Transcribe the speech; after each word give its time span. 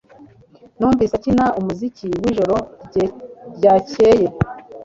Numvise 0.77 1.11
ukina 1.17 1.45
umuziki 1.59 2.05
mwijoro 2.19 2.55
ryakeye. 3.57 4.27